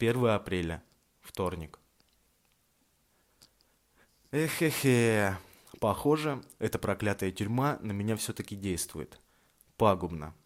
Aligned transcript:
1 0.00 0.28
апреля. 0.28 0.80
Вторник. 1.20 1.80
Эхе-хе. 4.30 5.36
Похоже, 5.80 6.40
эта 6.60 6.78
проклятая 6.78 7.32
тюрьма 7.32 7.78
на 7.80 7.90
меня 7.90 8.14
все-таки 8.14 8.54
действует. 8.54 9.18
Пагубно. 9.76 10.36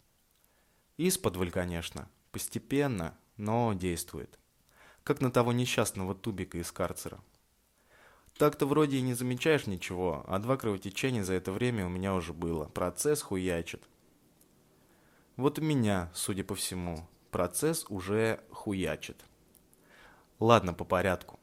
Исподволь, 0.97 1.51
конечно. 1.51 2.09
Постепенно, 2.31 3.15
но 3.37 3.75
действует. 3.75 4.39
Как 5.05 5.21
на 5.21 5.31
того 5.31 5.53
несчастного 5.53 6.15
тубика 6.15 6.57
из 6.57 6.73
карцера. 6.73 7.21
Так-то 8.39 8.65
вроде 8.65 8.97
и 8.97 9.03
не 9.03 9.13
замечаешь 9.13 9.67
ничего, 9.67 10.25
а 10.29 10.39
два 10.39 10.57
кровотечения 10.57 11.25
за 11.25 11.35
это 11.35 11.53
время 11.53 11.85
у 11.85 11.91
меня 11.91 12.15
уже 12.15 12.33
было. 12.33 12.65
Процесс 12.71 13.21
хуячит. 13.21 13.87
Вот 15.37 15.59
у 15.59 15.63
меня, 15.63 16.11
судя 16.15 16.43
по 16.43 16.55
всему, 16.55 17.07
процесс 17.31 17.85
уже 17.91 18.43
хуячит. 18.51 19.23
Ладно, 20.41 20.75
по 20.75 20.85
порядку. 20.85 21.39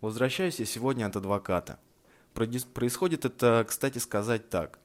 Возвращаюсь 0.00 0.60
я 0.60 0.66
сегодня 0.66 1.06
от 1.06 1.16
адвоката. 1.16 1.78
Происходит 2.32 3.24
это, 3.24 3.64
кстати 3.68 3.98
сказать, 3.98 4.48
так. 4.48 4.78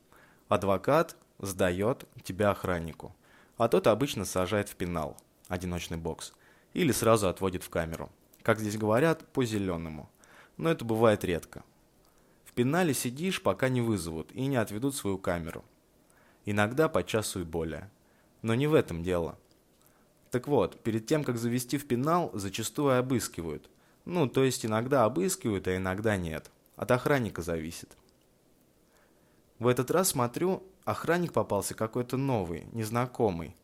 Адвокат 0.48 1.16
сдает 1.40 2.06
тебя 2.24 2.52
охраннику, 2.52 3.16
а 3.58 3.68
тот 3.68 3.88
обычно 3.88 4.26
сажает 4.26 4.70
в 4.70 4.76
пенал, 4.76 5.18
одиночный 5.48 5.98
бокс, 5.98 6.34
или 6.74 6.92
сразу 6.92 7.30
отводит 7.30 7.64
в 7.64 7.70
камеру. 7.70 8.12
Как 8.42 8.60
здесь 8.60 8.78
говорят, 8.78 9.26
по 9.32 9.44
зеленому. 9.46 10.10
Но 10.58 10.70
это 10.70 10.86
бывает 10.86 11.24
редко. 11.24 11.64
В 12.46 12.54
пенале 12.54 12.94
сидишь, 12.94 13.42
пока 13.42 13.70
не 13.70 13.82
вызовут 13.82 14.32
и 14.34 14.46
не 14.46 14.56
отведут 14.56 14.96
свою 14.96 15.18
камеру. 15.18 15.64
Иногда 16.46 16.88
по 16.88 17.04
часу 17.04 17.42
и 17.42 17.44
более. 17.44 17.90
Но 18.42 18.54
не 18.56 18.68
в 18.68 18.74
этом 18.74 19.04
дело. 19.04 19.38
Так 20.36 20.50
вот, 20.50 20.84
перед 20.84 21.08
тем, 21.08 21.24
как 21.24 21.38
завести 21.38 21.78
в 21.78 21.88
пенал, 21.88 22.30
зачастую 22.34 23.00
обыскивают. 23.00 23.70
Ну, 24.04 24.28
то 24.28 24.44
есть 24.44 24.66
иногда 24.66 25.06
обыскивают, 25.06 25.66
а 25.70 25.78
иногда 25.78 26.18
нет. 26.18 26.52
От 26.76 26.92
охранника 26.92 27.42
зависит. 27.42 27.96
В 29.60 29.68
этот 29.68 29.92
раз 29.92 30.10
смотрю, 30.10 30.62
охранник 30.84 31.32
попался 31.32 31.74
какой-то 31.74 32.18
новый, 32.18 32.68
незнакомый. 32.74 33.56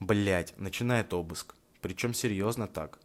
Блять, 0.00 0.54
начинает 0.56 1.12
обыск. 1.12 1.54
Причем 1.82 2.14
серьезно 2.14 2.66
так. 2.68 3.00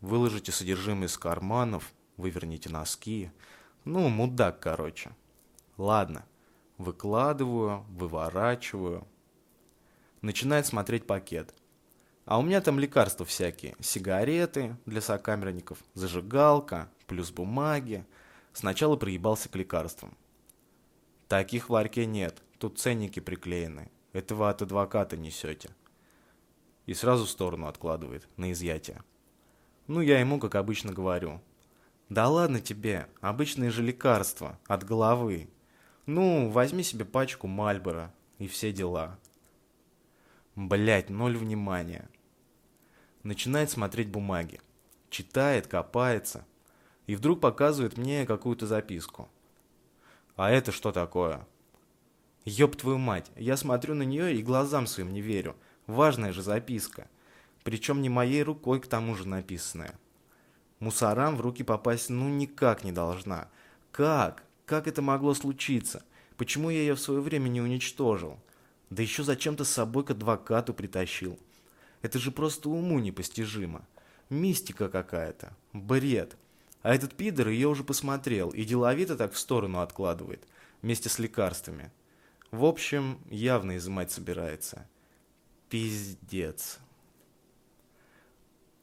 Выложите 0.00 0.50
содержимое 0.50 1.08
из 1.08 1.18
карманов, 1.18 1.92
выверните 2.16 2.70
носки. 2.70 3.30
Ну, 3.84 4.08
мудак, 4.08 4.60
короче. 4.60 5.10
Ладно. 5.76 6.24
Выкладываю, 6.78 7.84
выворачиваю. 7.90 9.06
Начинает 10.22 10.64
смотреть 10.64 11.06
пакет. 11.06 11.54
А 12.24 12.38
у 12.38 12.42
меня 12.42 12.60
там 12.60 12.78
лекарства 12.78 13.26
всякие. 13.26 13.74
Сигареты 13.80 14.76
для 14.86 15.00
сокамерников, 15.00 15.78
зажигалка, 15.94 16.88
плюс 17.06 17.30
бумаги. 17.30 18.04
Сначала 18.52 18.96
приебался 18.96 19.48
к 19.48 19.56
лекарствам. 19.56 20.16
Таких 21.28 21.68
в 21.68 21.72
ларьке 21.72 22.06
нет, 22.06 22.42
тут 22.58 22.78
ценники 22.78 23.20
приклеены. 23.20 23.90
Этого 24.12 24.50
от 24.50 24.62
адвоката 24.62 25.16
несете. 25.16 25.70
И 26.86 26.94
сразу 26.94 27.24
в 27.24 27.30
сторону 27.30 27.68
откладывает, 27.68 28.28
на 28.36 28.50
изъятие. 28.50 29.02
Ну, 29.86 30.00
я 30.00 30.18
ему, 30.18 30.40
как 30.40 30.56
обычно, 30.56 30.92
говорю. 30.92 31.40
Да 32.08 32.28
ладно 32.28 32.60
тебе, 32.60 33.06
обычные 33.20 33.70
же 33.70 33.82
лекарства, 33.82 34.58
от 34.66 34.84
головы. 34.84 35.48
Ну, 36.06 36.50
возьми 36.50 36.82
себе 36.82 37.04
пачку 37.04 37.46
Мальбора 37.46 38.12
и 38.38 38.48
все 38.48 38.72
дела. 38.72 39.18
Блять, 40.56 41.10
ноль 41.10 41.36
внимания. 41.36 42.08
Начинает 43.22 43.70
смотреть 43.70 44.08
бумаги. 44.08 44.60
Читает, 45.08 45.68
копается. 45.68 46.44
И 47.06 47.14
вдруг 47.14 47.40
показывает 47.40 47.96
мне 47.96 48.26
какую-то 48.26 48.66
записку. 48.66 49.28
А 50.36 50.50
это 50.50 50.72
что 50.72 50.90
такое? 50.90 51.46
Ёб 52.44 52.74
твою 52.74 52.98
мать, 52.98 53.30
я 53.36 53.56
смотрю 53.56 53.94
на 53.94 54.02
нее 54.02 54.34
и 54.34 54.42
глазам 54.42 54.86
своим 54.86 55.12
не 55.12 55.20
верю. 55.20 55.54
Важная 55.86 56.32
же 56.32 56.42
записка. 56.42 57.08
Причем 57.62 58.02
не 58.02 58.08
моей 58.08 58.42
рукой 58.42 58.80
к 58.80 58.86
тому 58.86 59.14
же 59.14 59.28
написанная. 59.28 59.98
Мусорам 60.78 61.36
в 61.36 61.42
руки 61.42 61.62
попасть 61.62 62.10
ну 62.10 62.28
никак 62.28 62.84
не 62.84 62.90
должна. 62.90 63.48
Как? 63.92 64.44
Как 64.64 64.88
это 64.88 65.02
могло 65.02 65.34
случиться? 65.34 66.02
Почему 66.36 66.70
я 66.70 66.78
ее 66.80 66.94
в 66.94 67.00
свое 67.00 67.20
время 67.20 67.48
не 67.48 67.60
уничтожил? 67.60 68.38
Да 68.90 69.02
еще 69.02 69.22
зачем-то 69.22 69.64
с 69.64 69.70
собой 69.70 70.04
к 70.04 70.10
адвокату 70.10 70.74
притащил. 70.74 71.38
Это 72.02 72.18
же 72.18 72.32
просто 72.32 72.68
уму 72.68 72.98
непостижимо. 72.98 73.86
Мистика 74.28 74.88
какая-то. 74.88 75.56
Бред. 75.72 76.36
А 76.82 76.94
этот 76.94 77.14
пидор 77.14 77.48
ее 77.48 77.68
уже 77.68 77.84
посмотрел 77.84 78.50
и 78.50 78.64
деловито 78.64 79.16
так 79.16 79.32
в 79.32 79.38
сторону 79.38 79.80
откладывает, 79.80 80.46
вместе 80.82 81.08
с 81.08 81.18
лекарствами. 81.18 81.90
В 82.50 82.64
общем, 82.64 83.20
явно 83.30 83.76
изымать 83.76 84.10
собирается. 84.10 84.88
Пиздец. 85.68 86.78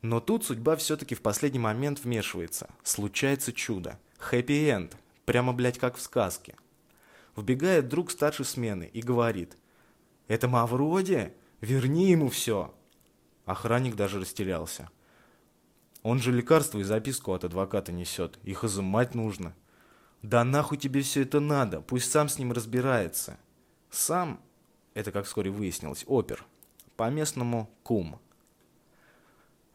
Но 0.02 0.22
тут 0.22 0.46
судьба 0.46 0.76
все-таки 0.76 1.16
в 1.16 1.22
последний 1.22 1.60
момент 1.60 2.00
вмешивается. 2.00 2.70
Случается 2.84 3.52
чудо. 3.52 4.00
Хэппи-энд. 4.20 4.96
Прямо, 5.26 5.52
блядь, 5.52 5.80
как 5.80 5.98
в 5.98 6.02
сказке. 6.02 6.56
Вбегает 7.36 7.90
друг 7.90 8.12
старшей 8.12 8.46
смены 8.46 8.90
и 8.94 9.02
говорит. 9.02 9.58
«Это 10.28 10.48
Мавроди? 10.48 11.34
Верни 11.62 12.10
ему 12.12 12.30
все!» 12.30 12.74
Охранник 13.46 13.96
даже 13.96 14.20
растерялся. 14.20 14.90
Он 16.04 16.20
же 16.20 16.32
лекарство 16.32 16.80
и 16.80 16.84
записку 16.84 17.34
от 17.34 17.44
адвоката 17.44 17.92
несет. 17.92 18.40
Их 18.44 18.64
изымать 18.64 19.16
нужно. 19.16 19.54
Да 20.22 20.44
нахуй 20.44 20.78
тебе 20.78 21.02
все 21.02 21.24
это 21.24 21.40
надо? 21.40 21.82
Пусть 21.82 22.12
сам 22.12 22.30
с 22.30 22.40
ним 22.40 22.52
разбирается. 22.52 23.38
Сам, 23.90 24.40
это 24.94 25.12
как 25.12 25.26
вскоре 25.26 25.52
выяснилось, 25.52 26.04
опер. 26.08 26.46
По-местному 26.96 27.70
кум. 27.84 28.20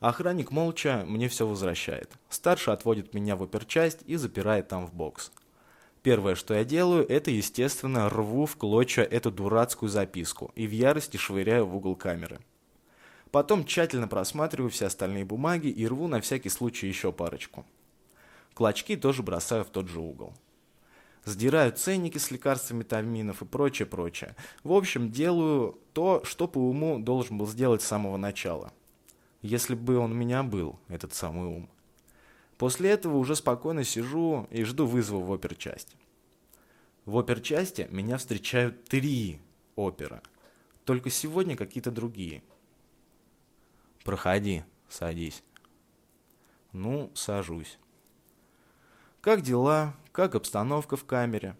Охранник 0.01 0.51
молча 0.51 1.05
мне 1.07 1.29
все 1.29 1.47
возвращает. 1.47 2.11
Старший 2.29 2.75
отводит 2.75 3.15
меня 3.15 3.37
в 3.37 3.43
оперчасть 3.43 4.01
и 4.07 4.17
запирает 4.17 4.69
там 4.69 4.87
в 4.87 4.95
бокс. 4.95 5.33
Первое, 6.03 6.35
что 6.35 6.55
я 6.55 6.65
делаю, 6.65 7.09
это, 7.09 7.31
естественно, 7.31 8.09
рву 8.09 8.47
в 8.47 8.57
клочья 8.57 9.03
эту 9.03 9.31
дурацкую 9.31 9.89
записку 9.89 10.51
и 10.57 10.67
в 10.67 10.73
ярости 10.73 11.17
швыряю 11.17 11.67
в 11.67 11.77
угол 11.77 11.95
камеры. 11.95 12.41
Потом 13.31 13.65
тщательно 13.65 14.09
просматриваю 14.09 14.71
все 14.71 14.87
остальные 14.87 15.25
бумаги 15.25 15.69
и 15.69 15.87
рву 15.87 16.09
на 16.09 16.21
всякий 16.21 16.49
случай 16.49 16.89
еще 16.89 17.12
парочку. 17.12 17.65
Клочки 18.55 18.97
тоже 18.97 19.23
бросаю 19.23 19.65
в 19.65 19.71
тот 19.71 19.89
же 19.89 20.01
угол. 20.01 20.35
Сдираю 21.25 21.73
ценники 21.73 22.19
с 22.19 22.31
лекарствами 22.31 22.83
таминов 22.83 23.43
и 23.43 23.45
прочее-прочее. 23.45 24.35
В 24.65 24.73
общем, 24.73 25.11
делаю 25.11 25.79
то, 25.93 26.23
что 26.25 26.49
по 26.49 26.59
уму 26.59 26.99
должен 26.99 27.39
был 27.39 27.47
сделать 27.47 27.83
с 27.83 27.87
самого 27.87 28.17
начала– 28.17 28.73
если 29.43 29.75
бы 29.75 29.99
он 29.99 30.12
у 30.12 30.15
меня 30.15 30.45
был, 30.45 30.79
этот 30.89 31.15
самый 31.15 31.49
ум. 31.49 31.69
После 32.62 32.91
этого 32.91 33.17
уже 33.17 33.34
спокойно 33.34 33.83
сижу 33.83 34.47
и 34.53 34.62
жду 34.62 34.87
вызова 34.87 35.25
в 35.25 35.33
оперчасть. 35.33 35.97
В 37.06 37.19
оперчасти 37.19 37.89
меня 37.91 38.19
встречают 38.19 38.84
три 38.84 39.41
опера. 39.75 40.23
Только 40.84 41.11
сегодня 41.11 41.56
какие-то 41.56 41.91
другие. 41.91 42.41
Проходи, 44.05 44.62
садись. 44.89 45.43
Ну, 46.71 47.11
сажусь. 47.15 47.81
Как 49.21 49.43
дела? 49.43 49.97
Как 50.12 50.37
обстановка 50.37 50.97
в 50.97 51.05
камере? 51.05 51.56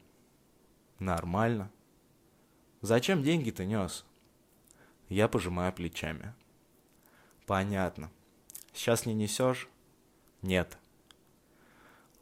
Нормально. 1.01 1.73
Зачем 2.81 3.25
деньги-то 3.25 3.65
нес? 3.65 4.05
Я 5.09 5.27
пожимаю 5.27 5.73
плечами. 5.73 6.33
Понятно. 7.45 8.13
Сейчас 8.73 9.05
не 9.05 9.15
несешь? 9.15 9.69
Нет. 10.43 10.79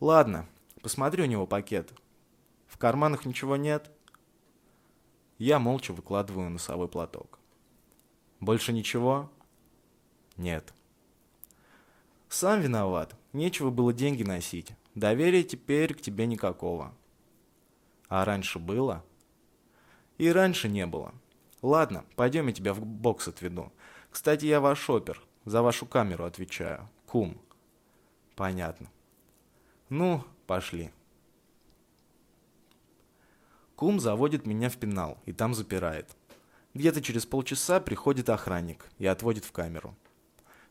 Ладно, 0.01 0.49
посмотри 0.83 1.23
у 1.23 1.27
него 1.27 1.47
пакет. 1.47 1.93
В 2.67 2.79
карманах 2.79 3.27
ничего 3.27 3.57
нет? 3.57 3.91
Я 5.37 5.59
молча 5.59 5.93
выкладываю 5.93 6.49
носовой 6.49 6.89
платок. 6.89 7.39
Больше 8.41 8.73
ничего? 8.73 9.31
Нет. 10.39 10.73
Сам 12.31 12.61
виноват. 12.61 13.15
Нечего 13.35 13.71
было 13.71 13.93
деньги 13.93 14.23
носить. 14.23 14.73
Доверия 14.95 15.43
теперь 15.43 15.95
к 15.95 16.01
тебе 16.01 16.27
никакого. 16.27 16.95
А 18.09 18.25
раньше 18.25 18.59
было? 18.59 19.05
И 20.17 20.31
раньше 20.31 20.69
не 20.69 20.87
было. 20.87 21.15
Ладно, 21.61 22.07
пойдем 22.17 22.47
я 22.47 22.55
тебя 22.55 22.73
в 22.73 22.81
бокс 22.81 23.29
отведу. 23.29 23.71
Кстати, 24.11 24.47
я 24.47 24.61
ваш 24.61 24.89
опер. 24.89 25.23
За 25.45 25.61
вашу 25.61 25.85
камеру 25.85 26.25
отвечаю. 26.25 26.89
Кум. 27.07 27.39
Понятно. 28.35 28.89
Ну, 29.91 30.25
пошли. 30.47 30.93
Кум 33.75 33.99
заводит 33.99 34.47
меня 34.47 34.71
в 34.71 34.77
пенал 34.77 35.19
и 35.27 35.33
там 35.33 35.53
запирает. 35.53 36.17
Где-то 36.75 37.03
через 37.03 37.27
полчаса 37.27 37.81
приходит 37.81 38.29
охранник 38.31 38.89
и 38.99 39.07
отводит 39.07 39.45
в 39.45 39.51
камеру. 39.51 39.97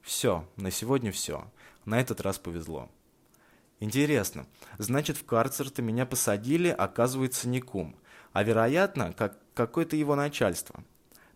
Все, 0.02 0.48
на 0.56 0.72
сегодня 0.72 1.12
все. 1.12 1.52
На 1.84 2.00
этот 2.00 2.22
раз 2.22 2.40
повезло. 2.40 2.90
Интересно, 3.82 4.46
значит 4.78 5.18
в 5.18 5.26
карцер-то 5.26 5.82
меня 5.82 6.06
посадили, 6.06 6.70
оказывается, 6.70 7.50
не 7.50 7.60
кум, 7.60 7.98
а 8.32 8.44
вероятно, 8.44 9.12
как 9.12 9.38
какое-то 9.54 9.98
его 9.98 10.16
начальство. 10.16 10.82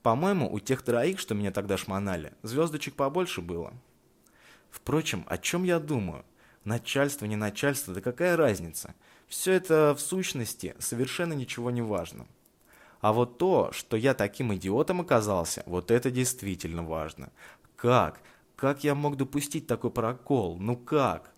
По-моему, 0.01 0.49
у 0.49 0.61
тех 0.61 0.83
троих, 0.83 1.19
что 1.19 1.35
меня 1.35 1.51
тогда 1.51 1.77
шмонали, 1.77 2.33
звездочек 2.43 2.95
побольше 2.95 3.41
было. 3.41 3.73
Впрочем, 4.69 5.25
о 5.27 5.37
чем 5.37 5.63
я 5.63 5.79
думаю? 5.79 6.23
Начальство, 6.63 7.25
не 7.25 7.35
начальство, 7.35 7.93
да 7.93 8.01
какая 8.01 8.37
разница? 8.37 8.95
Все 9.27 9.51
это 9.53 9.93
в 9.97 10.01
сущности 10.01 10.75
совершенно 10.79 11.33
ничего 11.33 11.71
не 11.71 11.81
важно. 11.81 12.25
А 13.01 13.11
вот 13.11 13.37
то, 13.37 13.71
что 13.73 13.97
я 13.97 14.13
таким 14.13 14.53
идиотом 14.55 15.01
оказался, 15.01 15.63
вот 15.65 15.91
это 15.91 16.09
действительно 16.09 16.83
важно. 16.83 17.31
Как? 17.75 18.21
Как 18.55 18.85
я 18.85 18.95
мог 18.95 19.17
допустить 19.17 19.67
такой 19.67 19.91
прокол? 19.91 20.57
Ну 20.57 20.77
как? 20.77 21.33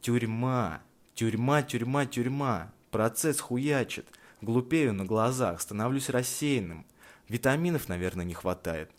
Тюрьма, 0.00 0.82
тюрьма, 1.14 1.62
тюрьма, 1.62 2.06
тюрьма. 2.06 2.72
Процесс 2.92 3.40
хуячит. 3.40 4.06
Глупею 4.40 4.92
на 4.92 5.04
глазах, 5.04 5.60
становлюсь 5.60 6.10
рассеянным. 6.10 6.86
Витаминов, 7.28 7.88
наверное, 7.88 8.24
не 8.24 8.34
хватает. 8.34 8.90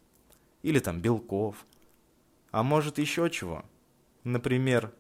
Или 0.63 0.79
там 0.79 0.99
белков. 0.99 1.65
А 2.51 2.61
может 2.63 2.97
еще 2.97 3.29
чего? 3.29 3.63
Например, 4.23 4.93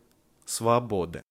свободы. 0.45 1.21